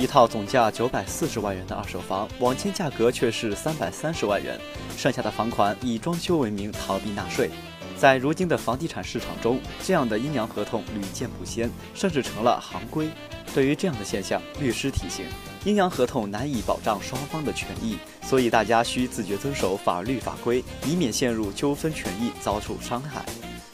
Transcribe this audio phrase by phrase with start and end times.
[0.00, 4.58] 一套总价九百四十万元的二手房，网签价格却是三百三十万元，
[4.96, 7.50] 剩下的房款以装修为名逃避纳税。
[7.98, 13.10] 在如今的房地产市场中，这样的阴阳合同屡见不鲜，甚至成了行规。
[13.52, 15.26] 对于这样的现象，律师提醒：
[15.66, 23.22] 阴阳合同难以保障双方的权益，所以大家需自觉遵守法律法规，以免陷入纠纷权益遭受伤害。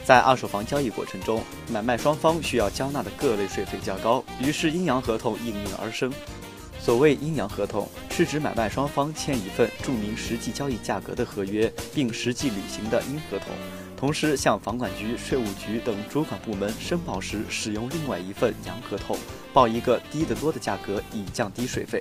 [0.07, 6.13] 在二手房交易过程中，买卖双方需要交纳的各类税费较高，于是阴阳合同应运而生。
[6.79, 13.49] 所谓阴阳合同，是指买卖双方签一份注明实际交易价格的合约，并实际履行的阴合同，
[13.97, 19.19] 同时向房管局、税务局等主管部门申报时，使用另外一份阳合同，
[19.53, 22.01] 报一个低得多的价格，以降低税费。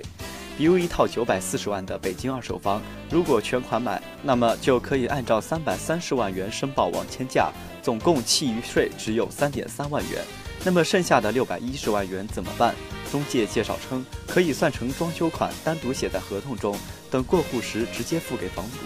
[0.56, 7.50] 比如一套九百四十万的北京二手房，如果全款买，那么就可以按照三百三十万元申报网签价，
[7.82, 10.22] 总共契余税只有三点三万元。
[10.64, 12.74] 那么剩下的六百一十万元怎么办？
[13.12, 16.76] 中介介绍称，可以算成装修款，单独写在合同中，
[17.10, 18.78] 等过户时直接付给房主。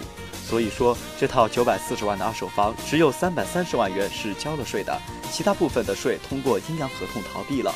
[0.45, 4.95] 所以说，这套九百四十万的二手房，只有三百三十万元是交了税的，
[5.31, 7.73] 其他部分的税通过阴阳合同逃避了。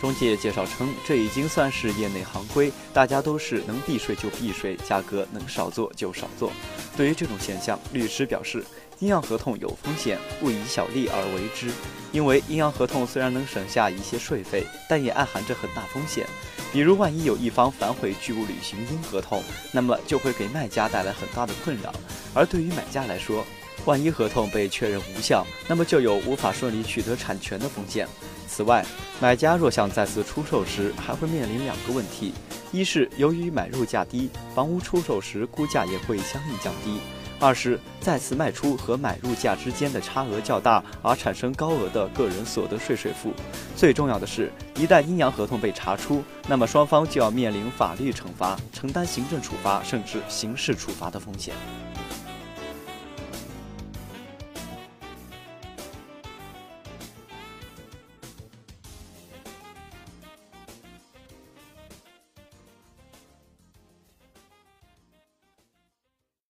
[0.00, 6.52] 中介介绍称，这已经算是业内行规，大家都是能避税就避税，价格能少做就少做。
[6.96, 8.64] 对于这种现象，律师表示，
[8.98, 11.72] 阴阳合同有风险，勿以小利而为之。
[12.12, 16.26] 因为阴阳合同虽然能省下一些税费，但也暗含着很大风险。
[16.72, 21.90] 比如，万一有一方反悔拒不履行阴合同，那么就会给卖家带来很大的困扰；
[22.34, 23.44] 而对于买家来说，
[23.86, 28.06] 万一合同被确认无效，那么就有无法顺利取得产权的风险。
[28.48, 28.84] 此外，
[29.20, 32.32] 买家若想再次出售时，还会面临两个问题：
[32.72, 36.98] 一是由于买入价低，房屋出售时估价也会相应降低；
[37.38, 43.32] 二是再次卖出和买入价之间的差额较大，而产生高额的个人所得税税负。
[43.76, 51.54] 最重要的是，一旦阴阳合同被查出，那么双方就要面临法律惩罚，承担行政处罚甚至刑事处罚的风险。